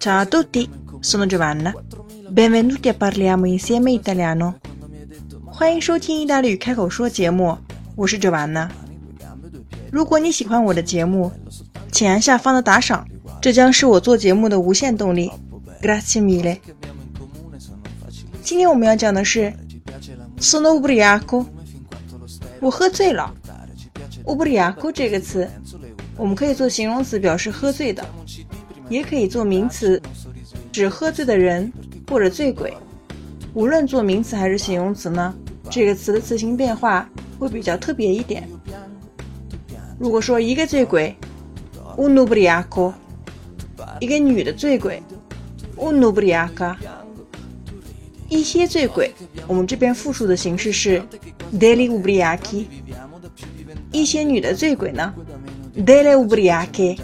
[0.00, 0.66] Ciao a tutti,
[1.00, 1.74] sono Giovanna.
[2.30, 4.54] Benvenuti a Parliamo insieme italiano.
[5.44, 7.58] 欢迎收听意大利语开口说节目，
[7.96, 8.70] 我是 Giovanna。
[9.92, 11.30] 如果你喜欢我的节目，
[11.92, 13.06] 请按下方的打赏，
[13.42, 15.30] 这将是我做节目的无限动力。
[15.82, 16.56] Grazie mille。
[18.42, 19.52] 今天我们要讲的是
[20.38, 21.44] sono ubriaco，
[22.62, 23.34] 我喝醉了。
[24.24, 25.46] ubriaco 这个词，
[26.16, 28.02] 我们可以做形容词表示喝醉的，
[28.90, 29.98] 也可以做名词
[30.70, 31.72] 指喝醉的人
[32.08, 32.74] 或者醉鬼。
[33.54, 35.34] 无论做名词还是形容词呢，
[35.70, 37.08] 这个词的词形变化
[37.38, 38.46] 会比较特别一点。
[39.98, 41.16] 如果说一个醉鬼
[41.96, 42.92] ，un ubriaco，
[44.00, 45.02] 一个女的醉鬼
[45.76, 46.76] ，un ubriaca，
[48.28, 49.12] 一些醉鬼，
[49.46, 51.02] 我们这边复数的形式是
[51.58, 52.66] d e l i ubriachi。
[53.92, 55.12] 一些女的醉鬼呢
[55.78, 56.96] ，delle ubriache，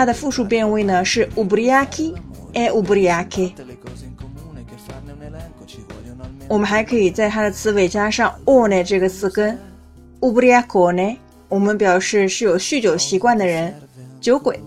[0.00, 2.14] 它的复数变位呢是 ubriachi
[2.54, 3.52] e ubriache。
[6.48, 9.58] 我们还可以在它的词尾加上 one 这个词根
[10.20, 11.18] ，ubriacone，
[11.50, 13.74] 我们表示是有酗酒习惯的人，
[14.22, 14.58] 酒鬼。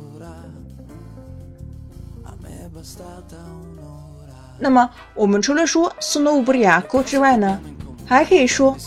[4.59, 7.59] 那么我们除了说 sono ubriaco 之外呢，
[8.05, 8.77] 还可以说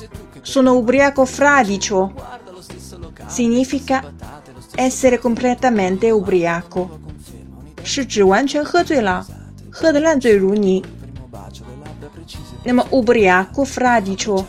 [0.45, 2.09] sono ubriaco fradicio。
[3.29, 4.03] Significa
[4.77, 6.89] essere completamente ubriaco，
[7.83, 9.27] 是指完全喝醉了，
[9.71, 10.85] 喝得烂醉如泥。
[12.65, 14.45] 那么 ubriaco fradicio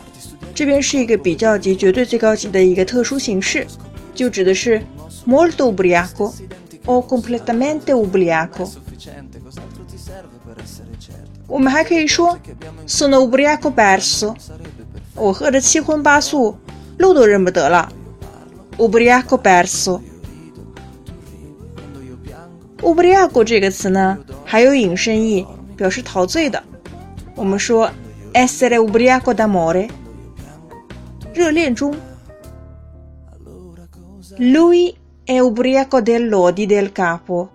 [0.54, 3.66] 这边是一个比较级绝对最高级的一个特殊形式，
[4.14, 4.82] 就指的是
[5.26, 6.34] molto ubriaco
[6.84, 8.68] o completamente ubriaco。
[11.46, 12.36] 我们还可以说
[12.86, 14.34] sono ubriaco perso，
[15.14, 16.56] 我喝得七荤八素，
[16.98, 17.90] 路都认不得了。
[18.78, 20.00] Ubriaco perso。
[22.80, 25.46] ubriaco 这个词呢，还有引申义，
[25.76, 26.62] 表示陶醉的。
[27.34, 27.90] 我们说
[28.32, 29.90] essere ubriaco d'amore，
[31.34, 31.94] 热恋中。
[34.38, 34.94] Lui
[35.26, 37.48] è ubriaco del lodi del capo。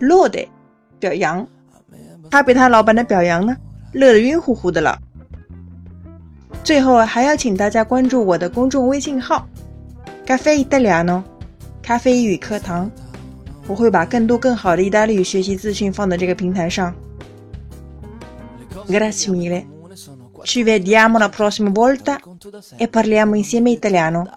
[0.00, 0.48] lode
[1.00, 1.46] 表扬，
[2.30, 3.56] 他被他老板的表扬呢，
[3.92, 4.98] 乐得晕乎乎的了。
[6.64, 9.46] 最后还要请大家关注我的公众微信号
[10.24, 11.22] “咖啡意大利诺”，
[11.82, 12.90] 咖啡英语课堂，
[13.66, 16.94] 我会把更多更好的意大利语学习资讯放在这个平台上。
[18.86, 19.66] Grazie mille.
[20.44, 22.18] Ci vediamo la prossima volta
[22.76, 24.28] e parliamo insieme italiano.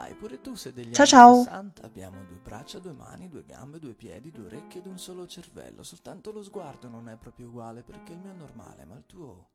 [0.91, 1.45] Ciao ciao.
[2.65, 5.83] braccia, due mani, due gambe, due piedi, due orecchie ed un solo cervello.
[5.83, 9.49] Soltanto lo sguardo non è proprio uguale perché il mio è normale, ma il tuo